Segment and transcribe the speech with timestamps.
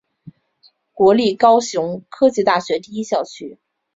[0.93, 3.59] 国立高雄科技大学第一校区。